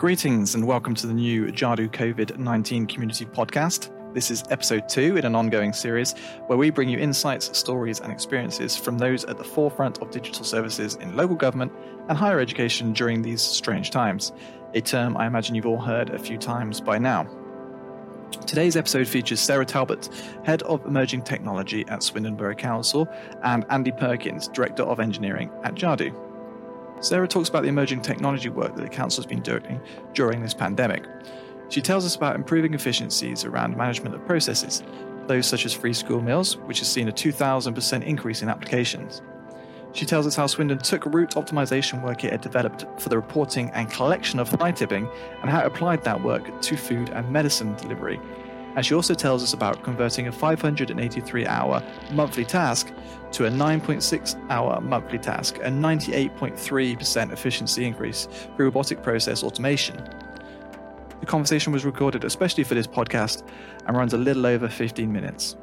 [0.00, 3.92] Greetings and welcome to the new Jadu COVID 19 community podcast.
[4.14, 6.14] This is episode two in an ongoing series
[6.46, 10.42] where we bring you insights, stories, and experiences from those at the forefront of digital
[10.42, 11.70] services in local government
[12.08, 14.32] and higher education during these strange times,
[14.72, 17.28] a term I imagine you've all heard a few times by now.
[18.46, 20.08] Today's episode features Sarah Talbot,
[20.44, 23.06] Head of Emerging Technology at Swindon Borough Council,
[23.42, 26.29] and Andy Perkins, Director of Engineering at Jadu.
[27.00, 29.80] Sarah talks about the emerging technology work that the Council has been doing
[30.12, 31.04] during this pandemic.
[31.70, 34.82] She tells us about improving efficiencies around management of processes,
[35.26, 39.22] those such as free school meals, which has seen a 2,000% increase in applications.
[39.92, 43.70] She tells us how Swindon took route optimization work it had developed for the reporting
[43.70, 45.08] and collection of fly tipping
[45.40, 48.20] and how it applied that work to food and medicine delivery
[48.76, 52.92] and she also tells us about converting a 583 hour monthly task
[53.32, 59.96] to a 9.6 hour monthly task, a 98.3% efficiency increase through robotic process automation.
[61.20, 63.46] The conversation was recorded especially for this podcast
[63.86, 65.56] and runs a little over 15 minutes.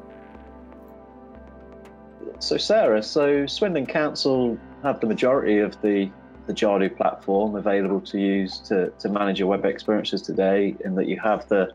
[2.39, 6.11] So, Sarah, so Swindon Council have the majority of the
[6.47, 11.07] the Jadu platform available to use to, to manage your web experiences today, in that
[11.07, 11.73] you have the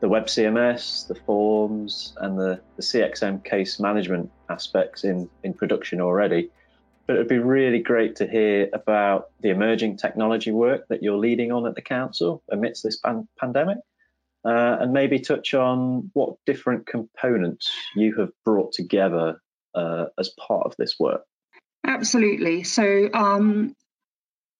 [0.00, 6.00] the web CMS, the forms, and the, the CXM case management aspects in, in production
[6.00, 6.50] already.
[7.06, 11.50] But it'd be really great to hear about the emerging technology work that you're leading
[11.52, 13.78] on at the council amidst this pan- pandemic,
[14.44, 19.40] uh, and maybe touch on what different components you have brought together
[19.74, 21.22] uh, as part of this work.
[21.84, 22.62] Absolutely.
[22.64, 23.74] So, um,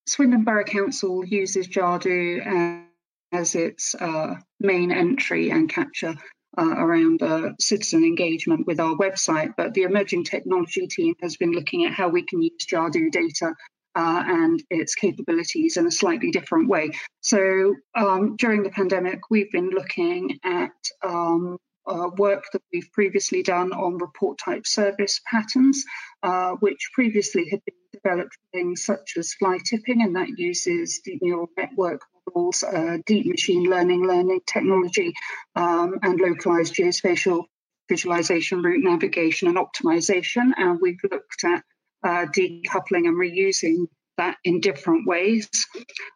[0.07, 2.87] Swindon Borough Council uses Jadu
[3.33, 6.15] as its uh, main entry and capture
[6.57, 9.55] uh, around uh, citizen engagement with our website.
[9.57, 13.55] But the emerging technology team has been looking at how we can use Jadu data
[13.95, 16.91] uh, and its capabilities in a slightly different way.
[17.21, 20.73] So um, during the pandemic, we've been looking at
[21.05, 25.85] um, uh, work that we've previously done on report type service patterns,
[26.23, 31.21] uh, which previously had been developed things such as fly tipping, and that uses deep
[31.23, 32.03] neural network
[32.35, 35.15] models, uh, deep machine learning learning technology,
[35.57, 37.45] um, and localized geospatial
[37.89, 40.53] visualization, route navigation, and optimization.
[40.57, 41.63] And we've looked at
[42.05, 45.49] uh, decoupling and reusing that in different ways.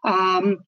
[0.05, 0.59] Um,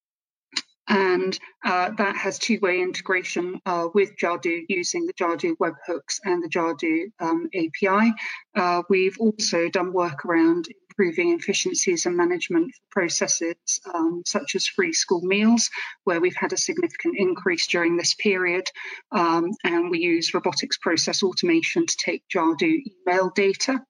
[0.86, 6.48] and uh, that has two-way integration uh, with Jadu using the Jadu webhooks and the
[6.48, 8.12] Jadu um, API.
[8.54, 14.92] Uh, we've also done work around improving efficiencies and management processes um, such as free
[14.92, 15.70] school meals,
[16.04, 18.68] where we've had a significant increase during this period.
[19.12, 23.80] Um, and we use robotics process automation to take Jadu email data.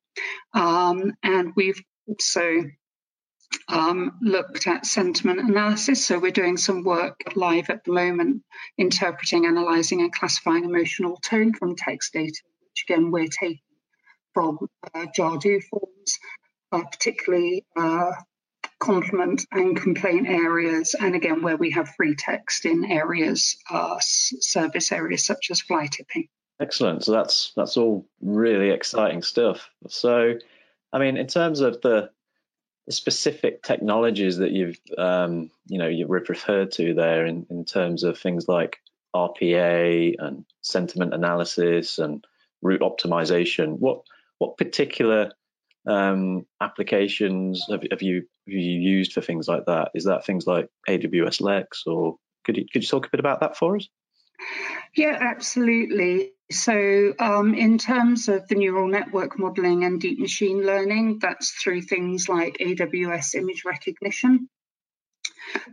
[0.53, 2.63] Um, and we've also
[3.69, 6.05] um, looked at sentiment analysis.
[6.05, 8.43] So we're doing some work live at the moment,
[8.79, 13.61] interpreting, analysing, and classifying emotional tone from text data, which again we're taking
[14.33, 14.59] from
[14.93, 16.19] uh, Jadu forms,
[16.83, 18.13] particularly uh,
[18.79, 24.93] compliment and complaint areas, and again where we have free text in areas, uh, service
[24.93, 26.29] areas such as fly tipping.
[26.61, 27.05] Excellent.
[27.05, 29.69] So that's that's all really exciting stuff.
[29.89, 30.35] So,
[30.93, 32.11] I mean, in terms of the
[32.91, 38.19] specific technologies that you've um, you know you've referred to there in, in terms of
[38.19, 38.79] things like
[39.15, 42.25] RPA and sentiment analysis and
[42.63, 43.79] route optimization.
[43.79, 44.03] What
[44.39, 45.33] what particular
[45.87, 49.91] um, applications have, have, you have you used for things like that?
[49.95, 53.41] Is that things like AWS Lex, or could you could you talk a bit about
[53.41, 53.89] that for us?
[54.97, 56.33] Yeah, absolutely.
[56.51, 61.83] So, um, in terms of the neural network modeling and deep machine learning, that's through
[61.83, 64.49] things like AWS image recognition.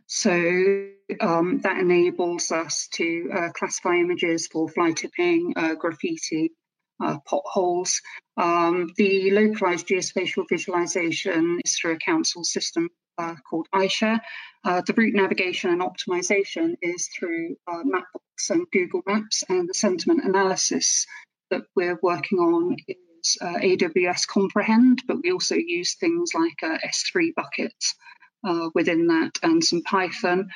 [0.07, 0.87] So,
[1.19, 6.51] um, that enables us to uh, classify images for fly tipping, uh, graffiti,
[7.01, 8.01] uh, potholes.
[8.37, 14.19] Um, the localized geospatial visualization is through a council system uh, called iShare.
[14.63, 19.73] Uh, the route navigation and optimization is through uh, Mapbox and Google Maps, and the
[19.73, 21.05] sentiment analysis
[21.49, 26.77] that we're working on is uh, AWS Comprehend, but we also use things like uh,
[26.85, 27.95] S3 buckets.
[28.43, 30.49] Uh, within that, and some Python,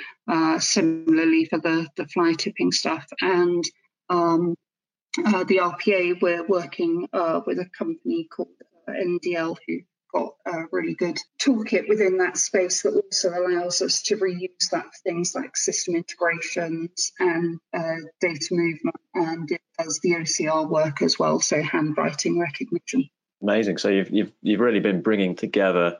[0.57, 3.05] similarly for the, the fly tipping stuff.
[3.21, 3.63] And
[4.09, 4.55] um,
[5.23, 8.49] Uh, the RPA, we're working uh, with a company called
[8.87, 9.79] uh, NDL who
[10.13, 14.85] got a really good toolkit within that space that also allows us to reuse that
[14.85, 21.01] for things like system integrations and uh, data movement, and it does the OCR work
[21.01, 23.09] as well, so handwriting recognition.
[23.41, 23.77] Amazing.
[23.77, 25.97] So you've you've you've really been bringing together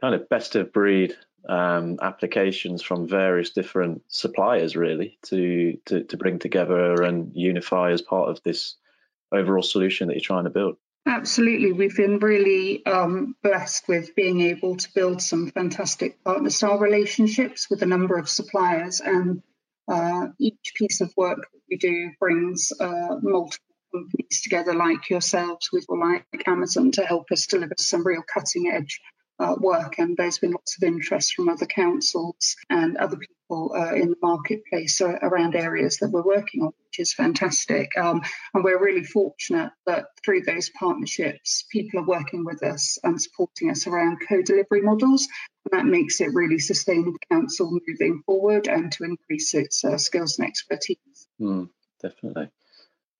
[0.00, 1.14] kind of best of breed
[1.48, 8.02] um, applications from various different suppliers, really, to, to to bring together and unify as
[8.02, 8.76] part of this
[9.32, 10.76] overall solution that you're trying to build.
[11.06, 11.72] Absolutely.
[11.72, 17.68] We've been really um, blessed with being able to build some fantastic partner style relationships
[17.70, 19.00] with a number of suppliers.
[19.00, 19.42] And
[19.88, 25.70] uh, each piece of work that we do brings uh, multiple companies together, like yourselves,
[25.72, 29.00] with like Amazon, to help us deliver some real cutting edge
[29.40, 33.94] uh, work, and there's been lots of interest from other councils and other people uh,
[33.94, 37.96] in the marketplace uh, around areas that we're working on, which is fantastic.
[37.96, 38.22] Um,
[38.54, 43.70] and we're really fortunate that through those partnerships, people are working with us and supporting
[43.70, 45.26] us around co delivery models.
[45.64, 50.38] And that makes it really sustainable council moving forward and to increase its uh, skills
[50.38, 50.98] and expertise.
[51.40, 51.70] Mm,
[52.02, 52.50] definitely.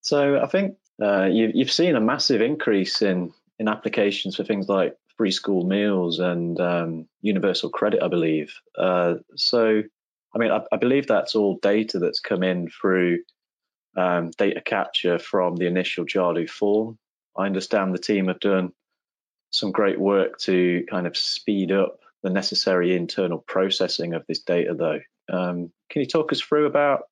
[0.02, 4.70] So I think uh, you, you've seen a massive increase in in applications for things
[4.70, 8.54] like free school meals and um, universal credit, I believe.
[8.78, 9.82] Uh, so,
[10.34, 13.18] I mean, I, I, believe that's all data that's come in through
[13.98, 16.96] um, data capture from the initial Jadu form.
[17.36, 18.72] I understand the team have done
[19.50, 24.72] some great work to kind of speed up the necessary internal processing of this data,
[24.72, 25.00] though.
[25.30, 27.02] Um, can you talk us through about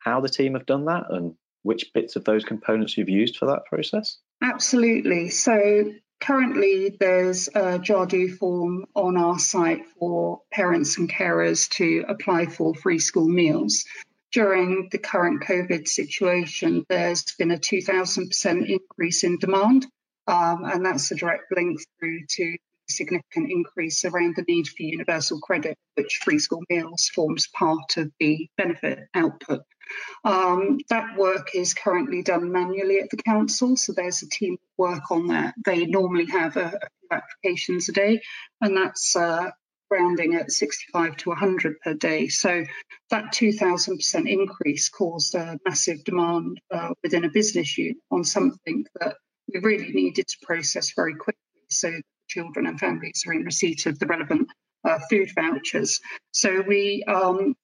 [0.00, 3.46] how the team have done that and which bits of those components you've used for
[3.46, 4.18] that process?
[4.42, 5.28] Absolutely.
[5.28, 5.92] So
[6.22, 12.76] Currently, there's a Jadu form on our site for parents and carers to apply for
[12.76, 13.84] free school meals.
[14.30, 19.86] During the current COVID situation, there's been a 2,000% increase in demand,
[20.28, 22.56] um, and that's a direct link through to
[22.96, 28.10] significant increase around the need for universal credit, which free school meals forms part of
[28.20, 29.62] the benefit output.
[30.24, 35.10] Um, that work is currently done manually at the council, so there's a team work
[35.10, 35.54] on that.
[35.64, 38.22] They normally have a, a few applications a day,
[38.60, 39.50] and that's uh,
[39.90, 42.28] rounding at 65 to 100 per day.
[42.28, 42.64] So
[43.10, 49.16] that 2,000% increase caused a massive demand uh, within a business unit on something that
[49.52, 51.38] we really needed to process very quickly
[51.72, 51.90] so
[52.32, 54.48] children and families are in receipt of the relevant
[54.84, 56.00] uh, food vouchers.
[56.32, 57.54] So we um,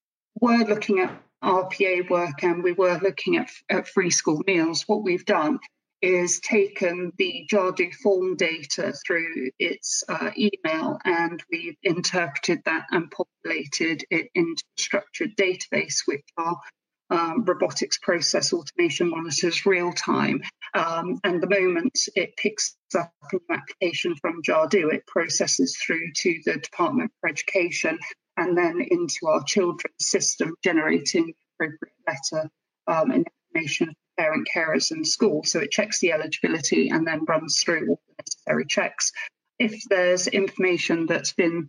[0.41, 4.85] were looking at RPA work and we were looking at, at free school meals.
[4.87, 5.59] What we've done
[6.01, 13.11] is taken the Jadu form data through its uh, email and we've interpreted that and
[13.11, 16.57] populated it into a structured database, which are
[17.11, 20.43] um, robotics process automation monitors real time.
[20.75, 26.13] Um, and the moment it picks up a new application from Jadu, it processes through
[26.17, 27.99] to the Department for Education
[28.37, 32.49] and then into our children's system, generating appropriate letter
[32.87, 35.43] um, and information for parent carers and school.
[35.45, 39.13] So it checks the eligibility and then runs through all the necessary checks.
[39.59, 41.69] If there's information that's been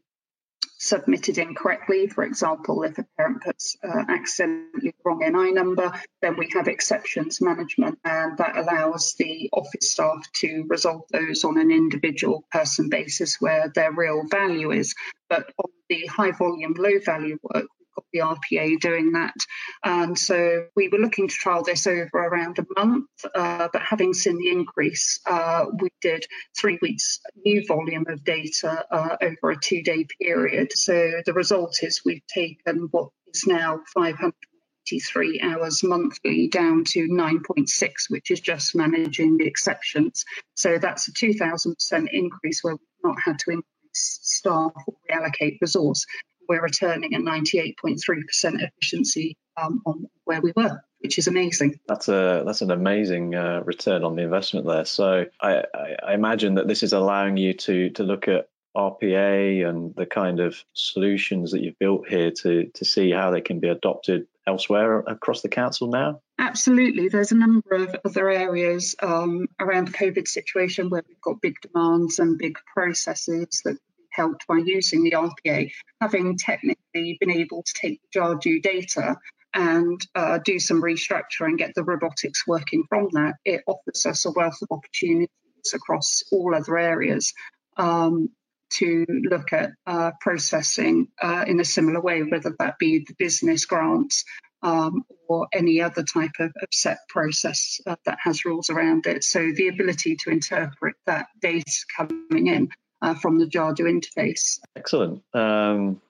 [0.80, 2.08] submitted incorrectly.
[2.08, 5.92] For example, if a parent puts uh, accidentally wrong NI number,
[6.22, 11.60] then we have exceptions management, and that allows the office staff to resolve those on
[11.60, 14.96] an individual person basis where their real value is.
[15.30, 17.68] But on the high volume, low value work,
[18.12, 19.36] the RPA doing that.
[19.84, 24.14] And so we were looking to trial this over around a month, uh, but having
[24.14, 26.26] seen the increase, uh, we did
[26.58, 30.72] three weeks new volume of data uh, over a two day period.
[30.74, 37.92] So the result is we've taken what is now 583 hours monthly down to 9.6,
[38.10, 40.26] which is just managing the exceptions.
[40.56, 46.06] So that's a 2,000% increase where we've not had to increase staff or reallocate resource
[46.50, 51.80] we're returning a 98.3% efficiency um, on where we were, which is amazing.
[51.88, 54.86] That's a that's an amazing uh, return on the investment there.
[54.86, 59.68] So I, I, I imagine that this is allowing you to to look at RPA
[59.68, 63.60] and the kind of solutions that you've built here to to see how they can
[63.60, 66.22] be adopted elsewhere across the council now?
[66.40, 67.10] Absolutely.
[67.10, 71.56] There's a number of other areas um, around the COVID situation where we've got big
[71.62, 73.78] demands and big processes that
[74.12, 79.18] helped by using the RPA, having technically been able to take the Jadu data
[79.54, 84.26] and uh, do some restructure and get the robotics working from that, it offers us
[84.26, 85.30] a wealth of opportunities
[85.74, 87.34] across all other areas
[87.78, 88.30] um,
[88.72, 93.66] to look at uh, processing uh, in a similar way, whether that be the business
[93.66, 94.26] grants
[94.62, 99.24] um, or any other type of, of set process uh, that has rules around it.
[99.24, 102.70] So the ability to interpret that data coming in
[103.02, 104.60] uh, from the Jadu interface.
[104.76, 105.24] Excellent.
[105.34, 106.02] Um,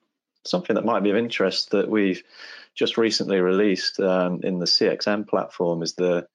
[0.45, 2.23] something that might be of interest that we've
[2.75, 6.27] just recently released um, in the CXM platform is the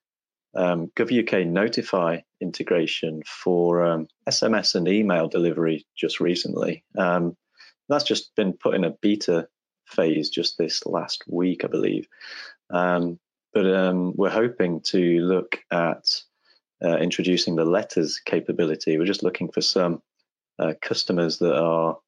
[0.55, 6.85] um, GovUK Notify integration for um, SMS and email delivery just recently.
[6.97, 7.37] Um,
[7.89, 9.49] That's just been put in a beta
[9.87, 12.07] phase just this last week, I believe.
[12.71, 13.19] Um,
[13.53, 16.23] but um, we're hoping to look at
[16.85, 18.99] uh, introducing the letters capability.
[18.99, 20.03] We're just looking for some
[20.59, 21.99] uh, customers that are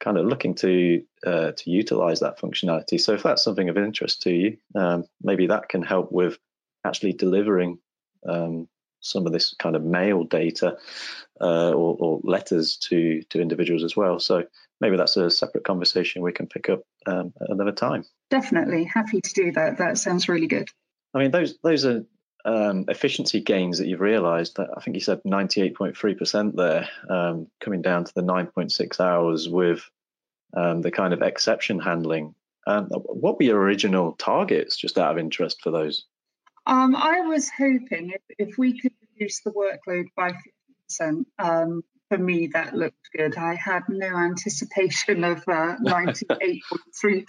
[0.00, 2.98] kind of looking to uh, to utilize that functionality.
[3.00, 6.38] So if that's something of interest to you, um, maybe that can help with
[6.84, 7.78] actually delivering
[8.26, 8.68] um,
[9.00, 10.76] some of this kind of mail data
[11.40, 14.18] uh, or, or, letters to to individuals as well.
[14.18, 14.44] So
[14.80, 18.04] maybe that's a separate conversation we can pick up um, another time.
[18.30, 19.78] Definitely happy to do that.
[19.78, 20.68] That sounds really good.
[21.14, 22.04] I mean, those those are
[22.44, 24.56] um, efficiency gains that you've realised.
[24.56, 29.88] That I think you said 98.3% there, um, coming down to the 9.6 hours with
[30.54, 32.34] um, the kind of exception handling.
[32.66, 36.06] What were your original targets, just out of interest, for those?
[36.66, 40.32] Um, I was hoping if, if we could reduce the workload by
[41.00, 43.36] 50%, um, for me that looked good.
[43.36, 47.24] I had no anticipation of uh, 98.3%,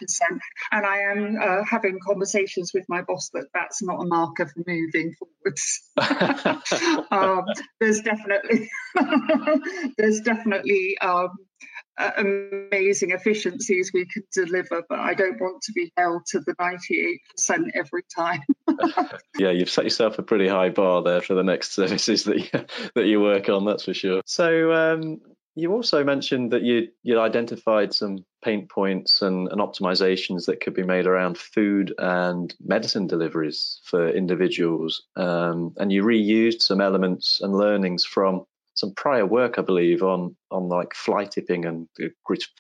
[0.72, 4.64] and I am uh, having conversations with my boss that that's not a marker for
[4.68, 5.82] moving forwards.
[7.12, 7.46] um,
[7.80, 8.70] there's definitely
[9.98, 11.30] there's definitely um,
[11.98, 17.72] amazing efficiencies we can deliver, but I don't want to be held to the 98%
[17.76, 18.42] every time.
[19.38, 22.66] yeah, you've set yourself a pretty high bar there for the next services that you,
[22.96, 24.22] that you work on, that's for sure.
[24.26, 25.22] So, um,
[25.56, 30.74] you also mentioned that you you identified some pain points and, and optimizations that could
[30.74, 37.42] be made around food and medicine deliveries for individuals, um, and you reused some elements
[37.42, 38.46] and learnings from
[38.82, 41.88] some prior work, I believe, on on like fly tipping and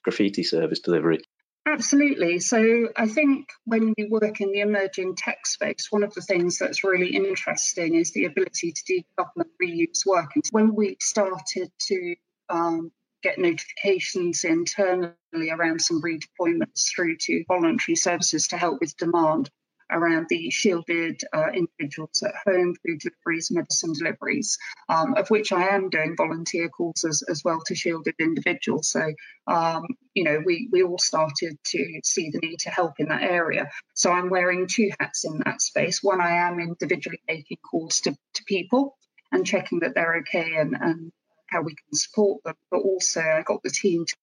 [0.04, 1.20] graffiti service delivery.
[1.66, 2.40] Absolutely.
[2.40, 6.58] So I think when you work in the emerging tech space, one of the things
[6.58, 10.32] that's really interesting is the ability to decouple and reuse work.
[10.34, 12.16] And when we started to
[12.50, 19.52] um, get notifications internally around some redeployments through to voluntary services to help with demand,
[19.92, 24.58] around the shielded uh, individuals at home, food deliveries, medicine deliveries,
[24.90, 28.90] um, of which I am doing volunteer calls as, as well to shielded individuals.
[28.90, 29.14] So,
[29.48, 33.24] um, you know, we, we all started to see the need to help in that
[33.24, 33.70] area.
[33.94, 36.02] So I'm wearing two hats in that space.
[36.02, 38.98] One, I am individually making calls to, to people
[39.32, 41.12] and checking that they're okay and, and
[41.48, 44.16] how we can support them, but also I got the team to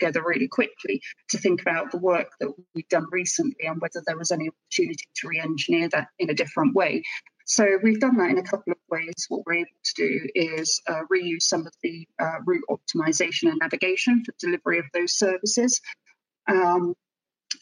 [0.00, 4.16] together really quickly to think about the work that we've done recently and whether there
[4.16, 7.02] was any opportunity to re-engineer that in a different way.
[7.44, 9.26] So we've done that in a couple of ways.
[9.28, 13.58] What we're able to do is uh, reuse some of the uh, route optimization and
[13.60, 15.80] navigation for delivery of those services
[16.48, 16.94] um,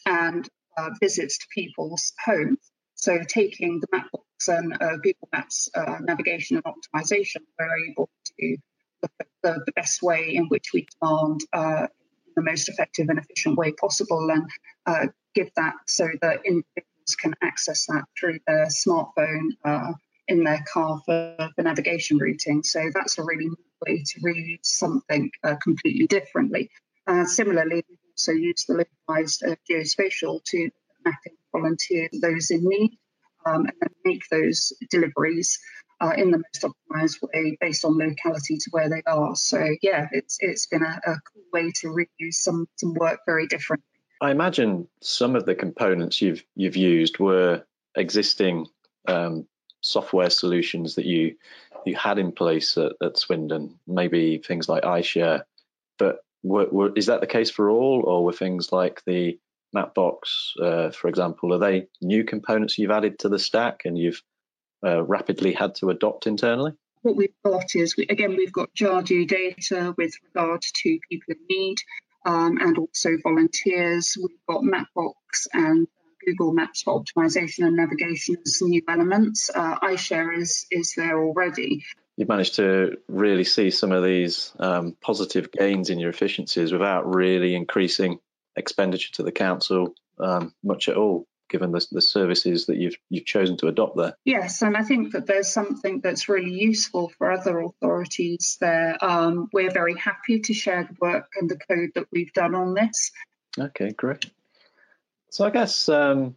[0.05, 2.59] and uh, visits to people's homes.
[2.95, 8.57] So taking the Mapbox and uh, Google Maps uh, navigation and optimization, we're able to
[9.01, 11.87] look at the, the best way in which we demand uh,
[12.35, 14.49] the most effective and efficient way possible and
[14.85, 19.93] uh, give that so that individuals can access that through their smartphone uh,
[20.27, 22.63] in their car for the navigation routing.
[22.63, 23.49] So that's a really
[23.85, 26.69] way to read something uh, completely differently.
[27.07, 30.69] Uh, similarly, we also use the localized uh, geospatial to
[31.05, 32.97] mapping volunteers, those in need,
[33.45, 35.59] um, and make those deliveries
[36.01, 39.35] uh, in the most optimized way based on locality to where they are.
[39.35, 43.47] So yeah, it's it's been a, a cool way to reuse some some work very
[43.47, 43.85] differently.
[44.21, 47.63] I imagine some of the components you've you've used were
[47.95, 48.67] existing
[49.07, 49.47] um,
[49.81, 51.35] software solutions that you
[51.85, 55.43] you had in place at, at Swindon, maybe things like iShare.
[55.97, 59.39] But were, were, is that the case for all, or were things like the
[59.75, 60.19] Mapbox,
[60.61, 64.21] uh, for example, are they new components you've added to the stack and you've
[64.83, 66.73] uh, rapidly had to adopt internally?
[67.01, 71.37] What we've got is, we, again, we've got Jadu data with regard to people in
[71.49, 71.77] need
[72.25, 74.17] um, and also volunteers.
[74.19, 75.87] We've got Mapbox and
[76.25, 79.49] Google Maps for optimization and navigation as new elements.
[79.53, 81.83] Uh, iShare is, is there already.
[82.17, 87.15] You've managed to really see some of these um, positive gains in your efficiencies without
[87.15, 88.19] really increasing
[88.57, 93.25] expenditure to the council um, much at all given the, the services that you've you've
[93.25, 94.15] chosen to adopt there.
[94.25, 98.97] Yes, and I think that there's something that's really useful for other authorities there.
[99.01, 102.73] Um, we're very happy to share the work and the code that we've done on
[102.73, 103.11] this.
[103.57, 104.29] Okay, great.
[105.31, 106.35] So I guess um,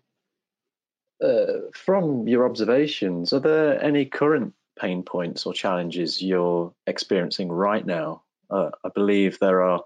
[1.23, 7.85] uh, from your observations, are there any current pain points or challenges you're experiencing right
[7.85, 8.23] now?
[8.51, 9.83] Uh, I believe there are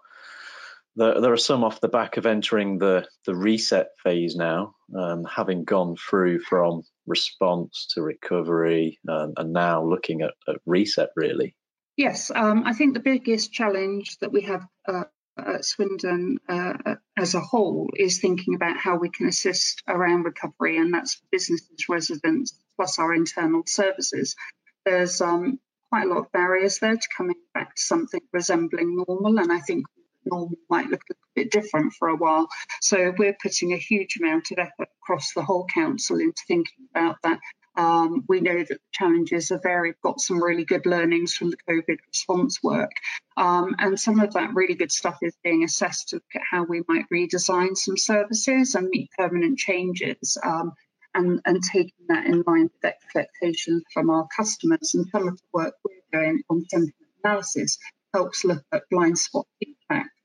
[0.96, 5.24] there, there are some off the back of entering the, the reset phase now, um,
[5.24, 11.54] having gone through from response to recovery um, and now looking at, at reset really.
[11.96, 15.04] Yes, um, I think the biggest challenge that we have uh,
[15.38, 20.78] at Swindon uh, as a whole is thinking about how we can assist around recovery,
[20.78, 24.36] and that's businesses, residents, plus our internal services.
[24.84, 25.58] There's um,
[25.90, 29.60] quite a lot of barriers there to coming back to something resembling normal, and I
[29.60, 29.86] think
[30.26, 32.48] normal might look a bit different for a while.
[32.80, 37.16] So we're putting a huge amount of effort across the whole council into thinking about
[37.22, 37.40] that
[37.76, 39.82] um, we know that the challenges are.
[39.82, 42.92] We've got some really good learnings from the COVID response work.
[43.36, 46.64] Um, and some of that really good stuff is being assessed to look at how
[46.64, 50.38] we might redesign some services and meet permanent changes.
[50.42, 50.72] Um,
[51.14, 54.92] and, and taking that in line with expectations from our customers.
[54.94, 57.78] And some of the work we're doing on sentiment analysis
[58.12, 59.46] helps look at blind spot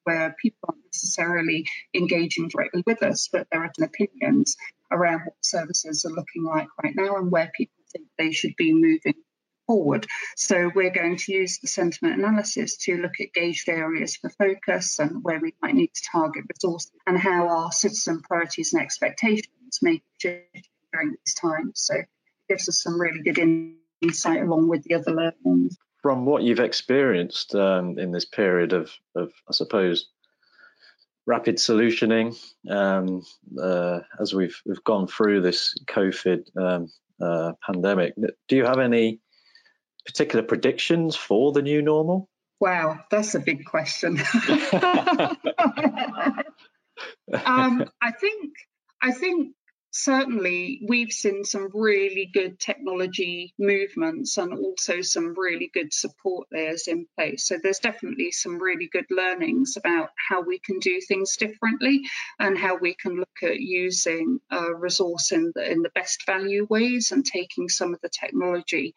[0.04, 4.58] where people aren't necessarily engaging directly with us, but there are opinions
[4.92, 8.74] around what services are looking like right now and where people think they should be
[8.74, 9.16] moving
[9.68, 10.06] forward.
[10.36, 15.00] So we're going to use the sentiment analysis to look at gauged areas for focus
[15.00, 19.80] and where we might need to target resources and how our citizen priorities and expectations
[19.82, 21.74] may shift during these times.
[21.76, 22.08] So it
[22.50, 23.40] gives us some really good
[24.02, 28.92] insight along with the other learnings from what you've experienced um, in this period of,
[29.16, 30.10] of, I suppose,
[31.26, 32.36] rapid solutioning
[32.70, 33.24] um,
[33.62, 36.92] uh, as we've we've gone through this COVID um,
[37.22, 38.16] uh, pandemic,
[38.48, 39.20] do you have any
[40.06, 42.28] particular predictions for the new normal?
[42.60, 44.20] Wow, that's a big question.
[47.46, 48.54] Um, I think
[49.02, 49.51] I think
[50.04, 56.88] certainly we've seen some really good technology movements and also some really good support layers
[56.88, 57.46] in place.
[57.46, 62.02] So there's definitely some really good learnings about how we can do things differently
[62.40, 66.66] and how we can look at using a resource in the, in the best value
[66.70, 68.94] ways and taking some of the technology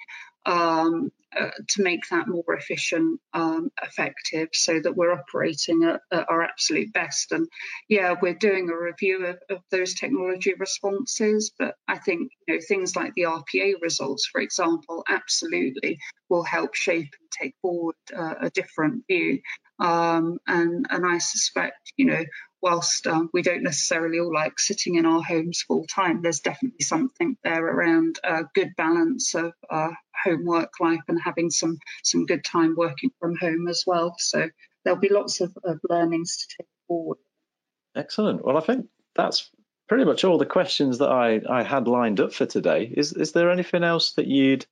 [0.46, 6.30] um, uh, to make that more efficient, um, effective, so that we're operating at, at,
[6.30, 7.32] our absolute best.
[7.32, 7.48] And
[7.88, 12.60] yeah, we're doing a review of, of, those technology responses, but I think you know
[12.66, 18.34] things like the RPA results, for example, absolutely will help shape and take forward uh,
[18.42, 19.40] a different view.
[19.80, 22.25] Um, and and I suspect you know
[22.64, 26.80] whilst um, we don't necessarily all like sitting in our homes full time, there's definitely
[26.80, 29.90] something there around a good balance of uh,
[30.24, 34.16] home work life and having some some good time working from home as well.
[34.18, 34.48] So
[34.82, 37.18] there'll be lots of, of learnings to take forward.
[37.94, 38.42] Excellent.
[38.42, 39.50] Well, I think that's
[39.86, 42.90] pretty much all the questions that I, I had lined up for today.
[42.96, 44.64] Is is there anything else that you'd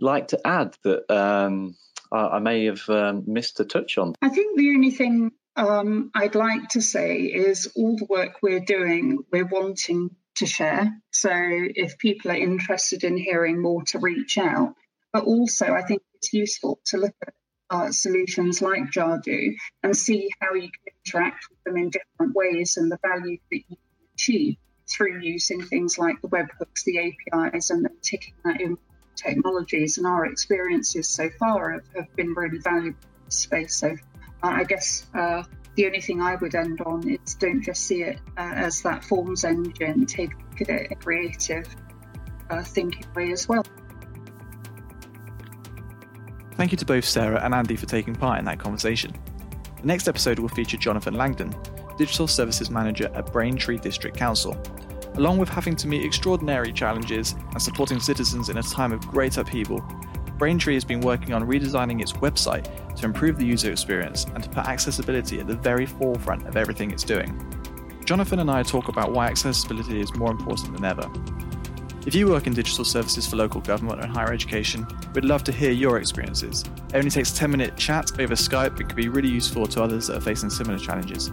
[0.00, 1.76] like to add that um,
[2.12, 4.14] I, I, may have um, missed to touch on?
[4.20, 8.64] I think the only thing um, I'd like to say is all the work we're
[8.64, 10.90] doing, we're wanting to share.
[11.10, 14.74] So if people are interested in hearing more, to reach out.
[15.12, 17.34] But also, I think it's useful to look at
[17.68, 22.78] uh, solutions like Jadu and see how you can interact with them in different ways
[22.78, 24.56] and the value that you can achieve
[24.90, 28.78] through using things like the webhooks, the APIs, and ticking that in
[29.14, 29.98] technologies.
[29.98, 33.76] And our experiences so far have, have been really valuable space.
[33.76, 33.94] So
[34.42, 35.42] I guess uh,
[35.74, 39.04] the only thing I would end on is don't just see it uh, as that
[39.04, 41.66] forms engine, take it in a creative
[42.50, 43.64] uh, thinking way as well.
[46.54, 49.16] Thank you to both Sarah and Andy for taking part in that conversation.
[49.80, 51.54] The next episode will feature Jonathan Langdon,
[51.96, 54.60] Digital Services Manager at Braintree District Council.
[55.14, 59.38] Along with having to meet extraordinary challenges and supporting citizens in a time of great
[59.38, 59.82] upheaval,
[60.40, 64.48] Braintree has been working on redesigning its website to improve the user experience and to
[64.48, 67.38] put accessibility at the very forefront of everything it's doing.
[68.06, 71.10] Jonathan and I talk about why accessibility is more important than ever.
[72.06, 75.52] If you work in digital services for local government and higher education, we'd love to
[75.52, 76.64] hear your experiences.
[76.88, 79.82] It only takes a 10 minute chat over Skype and can be really useful to
[79.82, 81.30] others that are facing similar challenges.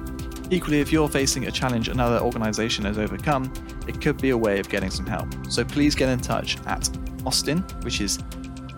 [0.52, 3.54] Equally, if you're facing a challenge another organisation has overcome,
[3.88, 5.30] it could be a way of getting some help.
[5.50, 6.90] So please get in touch at
[7.26, 8.20] Austin, which is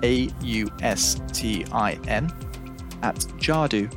[0.04, 2.32] a U S T I N,
[3.02, 3.90] at jadu.co.uk.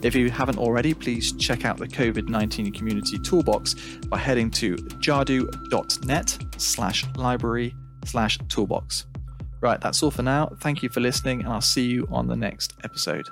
[0.00, 3.74] If you haven't already, please check out the COVID 19 community toolbox
[4.08, 9.06] by heading to jadu.net slash library slash toolbox.
[9.60, 10.52] Right, that's all for now.
[10.60, 13.28] Thank you for listening, and I'll see you on the next episode.